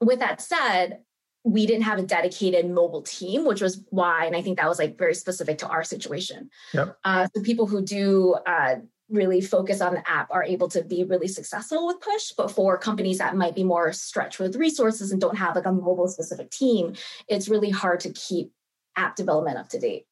With 0.00 0.18
that 0.18 0.40
said, 0.40 1.00
we 1.44 1.66
didn't 1.66 1.84
have 1.84 1.98
a 1.98 2.02
dedicated 2.02 2.70
mobile 2.70 3.02
team, 3.02 3.44
which 3.44 3.60
was 3.60 3.84
why, 3.90 4.26
and 4.26 4.36
I 4.36 4.42
think 4.42 4.58
that 4.58 4.68
was 4.68 4.78
like 4.78 4.98
very 4.98 5.14
specific 5.14 5.58
to 5.58 5.68
our 5.68 5.82
situation. 5.82 6.50
Yep. 6.72 6.96
Uh, 7.04 7.26
so 7.34 7.42
people 7.42 7.66
who 7.66 7.82
do 7.82 8.36
uh, 8.46 8.76
really 9.10 9.40
focus 9.40 9.80
on 9.80 9.94
the 9.94 10.08
app 10.08 10.30
are 10.30 10.44
able 10.44 10.68
to 10.68 10.82
be 10.82 11.02
really 11.04 11.28
successful 11.28 11.86
with 11.86 12.00
push. 12.00 12.32
But 12.36 12.50
for 12.50 12.78
companies 12.78 13.18
that 13.18 13.36
might 13.36 13.54
be 13.54 13.64
more 13.64 13.92
stretched 13.92 14.38
with 14.38 14.56
resources 14.56 15.10
and 15.10 15.20
don't 15.20 15.36
have 15.36 15.56
like 15.56 15.66
a 15.66 15.72
mobile 15.72 16.08
specific 16.08 16.50
team, 16.50 16.94
it's 17.28 17.48
really 17.48 17.70
hard 17.70 18.00
to 18.00 18.12
keep 18.12 18.52
app 18.96 19.16
development 19.16 19.58
up 19.58 19.68
to 19.70 19.80
date. 19.80 20.06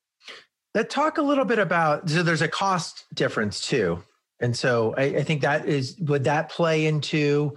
Let's 0.75 0.95
talk 0.95 1.19
a 1.19 1.23
little 1.23 1.45
bit 1.45 1.59
about 1.59 2.09
so 2.09 2.23
there's 2.23 2.43
a 2.43 2.49
cost 2.49 3.05
difference 3.15 3.61
too 3.61 4.03
and 4.41 4.57
so 4.57 4.95
I, 4.97 5.03
I 5.03 5.23
think 5.23 5.43
that 5.43 5.67
is 5.67 5.97
would 6.01 6.25
that 6.25 6.51
play 6.51 6.87
into 6.87 7.57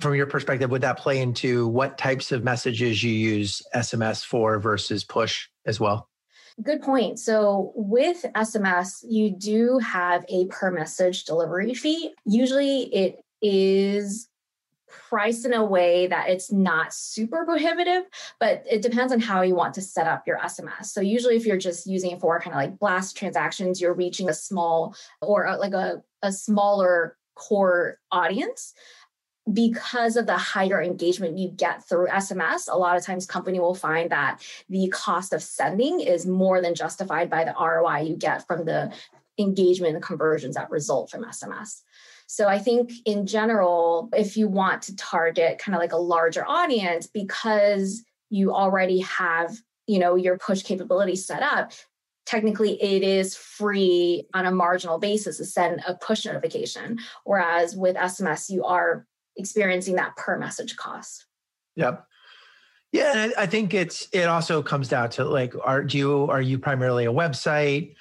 from 0.00 0.14
your 0.14 0.26
perspective, 0.26 0.70
would 0.70 0.82
that 0.82 0.98
play 0.98 1.20
into 1.20 1.68
what 1.68 1.96
types 1.96 2.32
of 2.32 2.42
messages 2.42 3.02
you 3.02 3.12
use 3.12 3.62
SMS 3.74 4.24
for 4.24 4.58
versus 4.58 5.04
push 5.04 5.48
as 5.64 5.78
well? 5.78 6.08
Good 6.62 6.82
point. 6.82 7.18
So 7.18 7.72
with 7.74 8.26
SMS, 8.34 9.04
you 9.08 9.30
do 9.30 9.78
have 9.78 10.24
a 10.28 10.46
per 10.48 10.70
message 10.70 11.24
delivery 11.24 11.72
fee. 11.72 12.12
Usually 12.26 12.82
it 12.94 13.20
is 13.40 14.28
priced 15.08 15.44
in 15.46 15.52
a 15.52 15.64
way 15.64 16.06
that 16.06 16.28
it's 16.28 16.52
not 16.52 16.92
super 16.92 17.44
prohibitive, 17.44 18.04
but 18.38 18.64
it 18.70 18.82
depends 18.82 19.12
on 19.12 19.20
how 19.20 19.42
you 19.42 19.54
want 19.54 19.74
to 19.74 19.82
set 19.82 20.06
up 20.06 20.26
your 20.26 20.38
SMS. 20.38 20.86
So 20.86 21.00
usually 21.00 21.36
if 21.36 21.46
you're 21.46 21.56
just 21.56 21.86
using 21.86 22.10
it 22.10 22.20
for 22.20 22.40
kind 22.40 22.54
of 22.54 22.58
like 22.58 22.78
blast 22.78 23.16
transactions, 23.16 23.80
you're 23.80 23.94
reaching 23.94 24.28
a 24.28 24.34
small 24.34 24.94
or 25.20 25.44
a, 25.44 25.56
like 25.56 25.72
a, 25.72 26.02
a 26.22 26.30
smaller 26.30 27.16
core 27.34 27.98
audience 28.10 28.74
because 29.52 30.16
of 30.16 30.26
the 30.26 30.36
higher 30.36 30.80
engagement 30.80 31.38
you 31.38 31.48
get 31.48 31.82
through 31.88 32.06
SMS, 32.06 32.68
a 32.70 32.78
lot 32.78 32.96
of 32.96 33.04
times 33.04 33.26
company 33.26 33.58
will 33.58 33.74
find 33.74 34.10
that 34.10 34.40
the 34.68 34.88
cost 34.88 35.32
of 35.32 35.42
sending 35.42 36.00
is 36.00 36.26
more 36.26 36.62
than 36.62 36.74
justified 36.74 37.28
by 37.28 37.44
the 37.44 37.54
ROI 37.58 38.02
you 38.02 38.16
get 38.16 38.46
from 38.46 38.64
the 38.64 38.92
engagement 39.38 39.94
and 39.94 40.02
conversions 40.02 40.54
that 40.54 40.70
result 40.70 41.10
from 41.10 41.24
SMS. 41.24 41.82
So 42.32 42.48
I 42.48 42.58
think 42.60 42.92
in 43.04 43.26
general, 43.26 44.08
if 44.14 44.38
you 44.38 44.48
want 44.48 44.80
to 44.84 44.96
target 44.96 45.58
kind 45.58 45.76
of 45.76 45.82
like 45.82 45.92
a 45.92 45.98
larger 45.98 46.48
audience 46.48 47.06
because 47.06 48.02
you 48.30 48.54
already 48.54 49.00
have, 49.00 49.58
you 49.86 49.98
know, 49.98 50.14
your 50.14 50.38
push 50.38 50.62
capability 50.62 51.14
set 51.14 51.42
up, 51.42 51.72
technically 52.24 52.82
it 52.82 53.02
is 53.02 53.36
free 53.36 54.26
on 54.32 54.46
a 54.46 54.50
marginal 54.50 54.98
basis 54.98 55.36
to 55.36 55.44
send 55.44 55.82
a 55.86 55.94
push 55.94 56.24
notification. 56.24 56.98
Whereas 57.24 57.76
with 57.76 57.96
SMS, 57.96 58.48
you 58.48 58.64
are 58.64 59.06
experiencing 59.36 59.96
that 59.96 60.16
per 60.16 60.38
message 60.38 60.74
cost. 60.76 61.26
Yep. 61.76 62.02
Yeah, 62.92 63.12
and 63.14 63.34
I 63.36 63.44
think 63.44 63.74
it's 63.74 64.08
it 64.10 64.24
also 64.24 64.62
comes 64.62 64.88
down 64.88 65.10
to 65.10 65.24
like 65.26 65.52
are 65.62 65.84
do 65.84 65.98
you 65.98 66.30
are 66.30 66.40
you 66.40 66.58
primarily 66.58 67.04
a 67.04 67.12
website? 67.12 67.94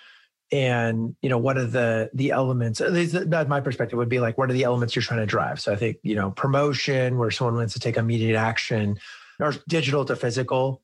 And 0.51 1.15
you 1.21 1.29
know 1.29 1.37
what 1.37 1.57
are 1.57 1.65
the 1.65 2.09
the 2.13 2.31
elements 2.31 2.79
that 2.79 3.45
my 3.47 3.61
perspective 3.61 3.97
would 3.97 4.09
be 4.09 4.19
like 4.19 4.37
what 4.37 4.49
are 4.49 4.53
the 4.53 4.65
elements 4.65 4.95
you're 4.95 5.03
trying 5.03 5.21
to 5.21 5.25
drive? 5.25 5.61
So 5.61 5.71
i 5.71 5.75
think 5.75 5.97
you 6.03 6.15
know 6.15 6.31
promotion 6.31 7.17
where 7.17 7.31
someone 7.31 7.55
wants 7.55 7.73
to 7.73 7.79
take 7.79 7.97
immediate 7.97 8.37
action 8.37 8.99
or 9.39 9.53
digital 9.67 10.03
to 10.05 10.15
physical 10.15 10.81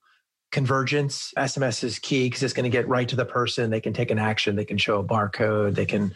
convergence 0.51 1.33
sms 1.37 1.83
is 1.83 1.99
key 1.99 2.27
because 2.27 2.41
it's 2.43 2.53
going 2.53 2.63
to 2.63 2.69
get 2.69 2.87
right 2.87 3.09
to 3.09 3.17
the 3.17 3.25
person. 3.25 3.69
They 3.69 3.81
can 3.81 3.93
take 3.93 4.11
an 4.11 4.19
action. 4.19 4.55
They 4.55 4.65
can 4.65 4.77
show 4.77 4.99
a 4.99 5.03
barcode. 5.03 5.75
They 5.75 5.85
can 5.85 6.13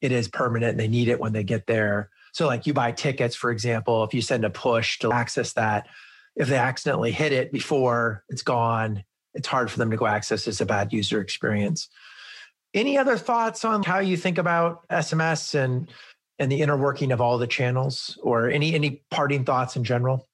it 0.00 0.12
is 0.12 0.28
permanent. 0.28 0.78
They 0.78 0.88
need 0.88 1.08
it 1.08 1.20
when 1.20 1.32
they 1.32 1.44
get 1.44 1.66
there. 1.66 2.08
So 2.32 2.46
like 2.46 2.66
you 2.66 2.72
buy 2.72 2.92
tickets 2.92 3.36
for 3.36 3.50
example 3.50 4.04
if 4.04 4.14
you 4.14 4.22
send 4.22 4.44
a 4.44 4.50
push 4.50 4.98
to 5.00 5.12
access 5.12 5.52
that 5.54 5.86
if 6.36 6.48
they 6.48 6.56
accidentally 6.56 7.12
hit 7.12 7.32
it 7.32 7.52
before 7.52 8.24
it's 8.28 8.42
gone 8.42 9.04
it's 9.34 9.46
hard 9.46 9.70
for 9.70 9.78
them 9.78 9.90
to 9.90 9.96
go 9.96 10.06
access. 10.06 10.48
It's 10.48 10.62
a 10.62 10.66
bad 10.66 10.92
user 10.92 11.20
experience 11.20 11.88
any 12.74 12.98
other 12.98 13.16
thoughts 13.16 13.64
on 13.64 13.82
how 13.82 13.98
you 13.98 14.16
think 14.16 14.38
about 14.38 14.86
SMS 14.88 15.54
and 15.54 15.90
and 16.38 16.52
the 16.52 16.60
inner 16.60 16.76
working 16.76 17.10
of 17.10 17.20
all 17.20 17.36
the 17.38 17.46
channels 17.46 18.18
or 18.22 18.48
any 18.48 18.74
any 18.74 19.02
parting 19.10 19.44
thoughts 19.44 19.76
in 19.76 19.84
general? 19.84 20.28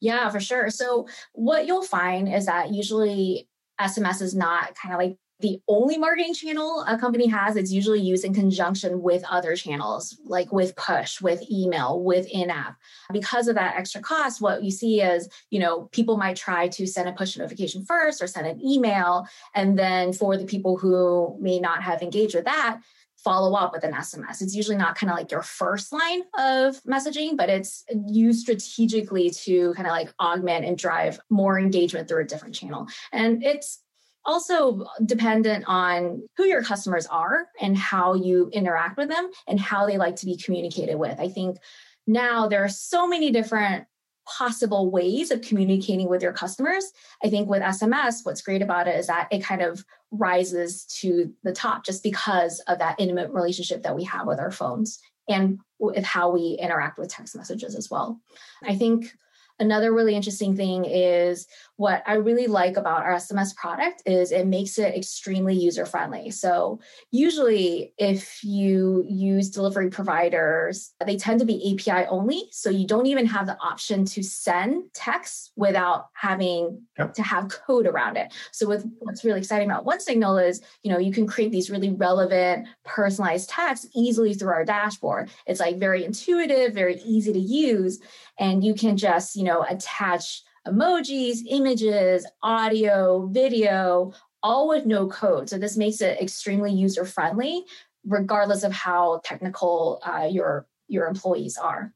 Yeah, 0.00 0.30
for 0.30 0.40
sure. 0.40 0.70
So 0.70 1.06
what 1.32 1.66
you'll 1.66 1.82
find 1.82 2.32
is 2.32 2.46
that 2.46 2.72
usually 2.72 3.48
SMS 3.80 4.22
is 4.22 4.34
not 4.34 4.74
kind 4.74 4.94
of 4.94 4.98
like 4.98 5.16
the 5.40 5.60
only 5.68 5.96
marketing 5.96 6.34
channel 6.34 6.84
a 6.86 6.98
company 6.98 7.26
has 7.26 7.56
it's 7.56 7.72
usually 7.72 8.00
used 8.00 8.24
in 8.24 8.34
conjunction 8.34 9.02
with 9.02 9.24
other 9.30 9.56
channels 9.56 10.18
like 10.24 10.52
with 10.52 10.74
push 10.76 11.20
with 11.20 11.42
email 11.50 12.02
with 12.02 12.26
in-app 12.26 12.76
because 13.12 13.48
of 13.48 13.54
that 13.54 13.76
extra 13.76 14.00
cost 14.00 14.40
what 14.40 14.62
you 14.62 14.70
see 14.70 15.00
is 15.00 15.28
you 15.50 15.58
know 15.58 15.82
people 15.92 16.16
might 16.16 16.36
try 16.36 16.68
to 16.68 16.86
send 16.86 17.08
a 17.08 17.12
push 17.12 17.36
notification 17.36 17.84
first 17.84 18.22
or 18.22 18.26
send 18.26 18.46
an 18.46 18.60
email 18.64 19.26
and 19.54 19.78
then 19.78 20.12
for 20.12 20.36
the 20.36 20.44
people 20.44 20.76
who 20.76 21.36
may 21.40 21.58
not 21.58 21.82
have 21.82 22.02
engaged 22.02 22.34
with 22.34 22.44
that 22.44 22.80
follow 23.22 23.54
up 23.54 23.72
with 23.72 23.84
an 23.84 23.92
SMS. 23.92 24.40
It's 24.40 24.54
usually 24.54 24.78
not 24.78 24.94
kind 24.94 25.10
of 25.10 25.16
like 25.18 25.30
your 25.30 25.42
first 25.42 25.92
line 25.92 26.22
of 26.38 26.82
messaging, 26.84 27.36
but 27.36 27.50
it's 27.50 27.84
used 28.06 28.40
strategically 28.40 29.30
to 29.30 29.74
kind 29.74 29.86
of 29.86 29.92
like 29.92 30.12
augment 30.18 30.64
and 30.64 30.78
drive 30.78 31.20
more 31.28 31.58
engagement 31.58 32.08
through 32.08 32.22
a 32.22 32.26
different 32.26 32.54
channel. 32.54 32.86
And 33.12 33.44
it's 33.44 33.82
also 34.24 34.84
dependent 35.04 35.64
on 35.66 36.22
who 36.36 36.44
your 36.44 36.62
customers 36.62 37.06
are 37.06 37.46
and 37.60 37.76
how 37.76 38.14
you 38.14 38.50
interact 38.52 38.96
with 38.96 39.08
them 39.08 39.30
and 39.46 39.58
how 39.58 39.86
they 39.86 39.98
like 39.98 40.16
to 40.16 40.26
be 40.26 40.36
communicated 40.36 40.96
with. 40.96 41.18
I 41.18 41.28
think 41.28 41.58
now 42.06 42.48
there 42.48 42.64
are 42.64 42.68
so 42.68 43.06
many 43.06 43.30
different 43.30 43.86
possible 44.26 44.90
ways 44.90 45.30
of 45.30 45.42
communicating 45.42 46.08
with 46.08 46.22
your 46.22 46.32
customers. 46.32 46.84
I 47.24 47.30
think 47.30 47.48
with 47.48 47.62
SMS, 47.62 48.24
what's 48.24 48.42
great 48.42 48.62
about 48.62 48.86
it 48.86 48.96
is 48.96 49.06
that 49.08 49.28
it 49.30 49.42
kind 49.42 49.62
of 49.62 49.84
rises 50.10 50.84
to 51.00 51.32
the 51.42 51.52
top 51.52 51.84
just 51.84 52.02
because 52.02 52.60
of 52.68 52.78
that 52.78 53.00
intimate 53.00 53.30
relationship 53.30 53.82
that 53.82 53.96
we 53.96 54.04
have 54.04 54.26
with 54.26 54.38
our 54.38 54.50
phones 54.50 55.00
and 55.28 55.58
with 55.78 56.04
how 56.04 56.30
we 56.30 56.58
interact 56.60 56.98
with 56.98 57.08
text 57.08 57.36
messages 57.36 57.74
as 57.74 57.90
well. 57.90 58.20
I 58.64 58.76
think 58.76 59.12
Another 59.60 59.92
really 59.92 60.16
interesting 60.16 60.56
thing 60.56 60.84
is 60.84 61.46
what 61.76 62.02
I 62.06 62.14
really 62.14 62.46
like 62.46 62.76
about 62.76 63.02
our 63.02 63.14
SMS 63.14 63.54
product 63.54 64.02
is 64.06 64.32
it 64.32 64.46
makes 64.46 64.78
it 64.78 64.94
extremely 64.94 65.54
user 65.54 65.86
friendly. 65.86 66.30
So 66.30 66.80
usually 67.10 67.94
if 67.98 68.42
you 68.42 69.04
use 69.08 69.50
delivery 69.50 69.90
providers, 69.90 70.92
they 71.04 71.16
tend 71.16 71.40
to 71.40 71.46
be 71.46 71.74
API 71.74 72.06
only, 72.08 72.48
so 72.50 72.70
you 72.70 72.86
don't 72.86 73.06
even 73.06 73.26
have 73.26 73.46
the 73.46 73.58
option 73.60 74.04
to 74.06 74.22
send 74.22 74.84
text 74.94 75.52
without 75.56 76.06
having 76.14 76.82
yep. 76.98 77.12
to 77.14 77.22
have 77.22 77.48
code 77.48 77.86
around 77.86 78.16
it. 78.16 78.32
So 78.52 78.66
with 78.66 78.86
what's 78.98 79.24
really 79.24 79.40
exciting 79.40 79.70
about 79.70 79.84
One 79.84 80.00
Signal 80.00 80.38
is, 80.38 80.62
you 80.82 80.90
know, 80.90 80.98
you 80.98 81.12
can 81.12 81.26
create 81.26 81.52
these 81.52 81.70
really 81.70 81.90
relevant 81.90 82.66
personalized 82.84 83.50
texts 83.50 83.86
easily 83.94 84.34
through 84.34 84.52
our 84.52 84.64
dashboard. 84.64 85.30
It's 85.46 85.60
like 85.60 85.78
very 85.78 86.04
intuitive, 86.04 86.74
very 86.74 87.00
easy 87.04 87.32
to 87.32 87.38
use 87.38 88.00
and 88.40 88.64
you 88.64 88.74
can 88.74 88.96
just 88.96 89.36
you 89.36 89.44
know 89.44 89.64
attach 89.68 90.42
emojis 90.66 91.38
images 91.48 92.26
audio 92.42 93.26
video 93.26 94.12
all 94.42 94.68
with 94.68 94.86
no 94.86 95.06
code 95.06 95.48
so 95.48 95.56
this 95.58 95.76
makes 95.76 96.00
it 96.00 96.20
extremely 96.20 96.72
user 96.72 97.04
friendly 97.04 97.64
regardless 98.04 98.64
of 98.64 98.72
how 98.72 99.20
technical 99.22 100.02
uh, 100.04 100.26
your 100.28 100.66
your 100.88 101.06
employees 101.06 101.56
are 101.56 101.92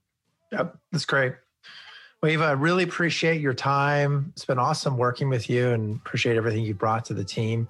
yep 0.52 0.76
that's 0.92 1.04
great 1.04 1.32
well, 2.22 2.32
Eva, 2.32 2.44
I 2.44 2.52
really 2.52 2.84
appreciate 2.84 3.42
your 3.42 3.52
time. 3.52 4.32
It's 4.32 4.46
been 4.46 4.58
awesome 4.58 4.96
working 4.96 5.28
with 5.28 5.50
you 5.50 5.72
and 5.72 5.96
appreciate 5.96 6.38
everything 6.38 6.64
you 6.64 6.72
brought 6.72 7.04
to 7.04 7.12
the 7.12 7.22
team. 7.22 7.68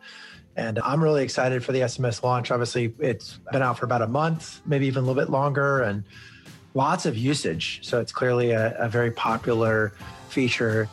And 0.54 0.78
I'm 0.78 1.02
really 1.02 1.25
excited 1.25 1.64
for 1.64 1.73
the 1.73 1.81
SMS 1.81 2.23
launch. 2.23 2.52
Obviously, 2.52 2.95
it's 3.00 3.40
been 3.50 3.62
out 3.62 3.81
for 3.81 3.85
about 3.85 4.02
a 4.02 4.07
month, 4.07 4.61
maybe 4.64 4.87
even 4.87 5.02
a 5.02 5.07
little 5.09 5.21
bit 5.21 5.28
longer. 5.28 5.83
And 5.83 6.04
lots 6.75 7.07
of 7.07 7.16
usage. 7.16 7.81
So 7.83 8.00
it's 8.00 8.12
clearly 8.12 8.50
a, 8.50 8.76
a 8.78 8.88
very 8.88 9.11
popular 9.11 9.93
feature. 10.28 10.88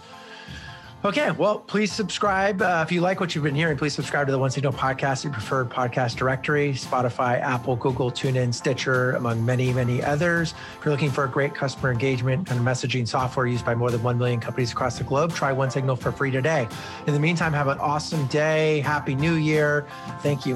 Okay, 1.04 1.32
well, 1.32 1.58
please 1.58 1.92
subscribe. 1.92 2.62
Uh, 2.62 2.84
if 2.86 2.92
you 2.92 3.02
like 3.02 3.20
what 3.20 3.34
you've 3.34 3.44
been 3.44 3.56
hearing, 3.56 3.76
please 3.76 3.92
subscribe 3.92 4.28
to 4.28 4.32
the 4.32 4.38
One 4.38 4.52
Signal 4.52 4.72
podcast, 4.72 5.24
your 5.24 5.34
preferred 5.34 5.68
podcast 5.68 6.16
directory, 6.16 6.74
Spotify, 6.74 7.42
Apple, 7.42 7.76
Google, 7.76 8.12
TuneIn, 8.12 8.54
Stitcher, 8.54 9.14
among 9.14 9.44
many, 9.44 9.74
many 9.74 10.04
others. 10.04 10.54
If 10.78 10.86
you're 10.86 10.94
looking 10.94 11.10
for 11.10 11.24
a 11.24 11.28
great 11.28 11.56
customer 11.56 11.92
engagement 11.92 12.52
of 12.52 12.58
messaging 12.58 13.08
software 13.08 13.48
used 13.48 13.66
by 13.66 13.74
more 13.74 13.90
than 13.90 14.04
1 14.04 14.16
million 14.16 14.40
companies 14.40 14.72
across 14.72 15.00
the 15.00 15.04
globe, 15.04 15.34
try 15.34 15.52
One 15.52 15.72
Signal 15.72 15.96
for 15.96 16.12
free 16.12 16.30
today. 16.30 16.68
In 17.08 17.14
the 17.16 17.20
meantime, 17.20 17.52
have 17.54 17.68
an 17.68 17.80
awesome 17.80 18.28
day. 18.28 18.82
Happy 18.82 19.16
New 19.16 19.34
Year. 19.34 19.88
Thank 20.22 20.46
you. 20.46 20.56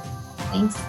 Thanks. 0.51 0.79